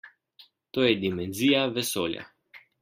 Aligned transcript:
To 0.77 0.85
je 0.87 0.95
dimenzija 1.03 1.63
vesolja. 1.79 2.29